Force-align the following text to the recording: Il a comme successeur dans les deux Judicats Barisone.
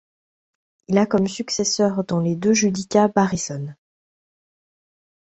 Il 0.87 0.97
a 0.97 1.05
comme 1.05 1.27
successeur 1.27 2.03
dans 2.03 2.19
les 2.21 2.35
deux 2.35 2.53
Judicats 2.55 3.07
Barisone. 3.07 3.75